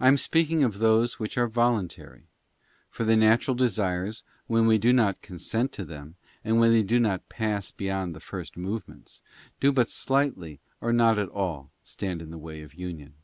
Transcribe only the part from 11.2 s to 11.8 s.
at all